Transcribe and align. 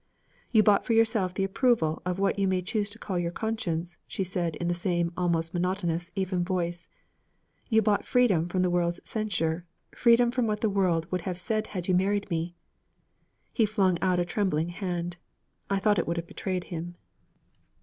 'You 0.49 0.63
bought 0.63 0.83
for 0.83 0.93
yourself 0.93 1.31
the 1.35 1.43
approval 1.43 2.01
of 2.07 2.17
what 2.17 2.39
you 2.39 2.47
may 2.47 2.63
choose 2.63 2.89
to 2.89 2.97
call 2.97 3.19
your 3.19 3.29
conscience,' 3.29 3.97
she 4.07 4.23
said 4.23 4.55
in 4.55 4.67
the 4.67 4.73
same 4.73 5.13
almost 5.15 5.53
monotonous, 5.53 6.11
even 6.15 6.43
voice. 6.43 6.89
'You 7.69 7.83
bought 7.83 8.03
freedom 8.03 8.49
from 8.49 8.63
the 8.63 8.71
world's 8.71 8.99
censure, 9.07 9.63
freedom 9.93 10.31
from 10.31 10.47
what 10.47 10.61
the 10.61 10.71
world 10.71 11.05
would 11.11 11.21
have 11.29 11.37
said 11.37 11.67
had 11.77 11.87
you 11.87 11.93
married 11.93 12.31
me.' 12.31 12.55
He 13.53 13.67
flung 13.67 13.99
out 14.01 14.19
a 14.19 14.25
trembling 14.25 14.69
hand. 14.69 15.17
I 15.69 15.77
thought 15.77 15.99
it 15.99 16.07
would 16.07 16.17
have 16.17 16.25
betrayed 16.25 16.63
him. 16.73 16.95